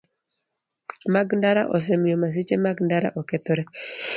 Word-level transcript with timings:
Mag 1.13 1.27
ndara 1.37 1.63
osemiyo 1.75 2.15
masiche 2.21 2.55
mag 2.65 2.77
ndara 2.85 3.09
okedore. 3.19 3.63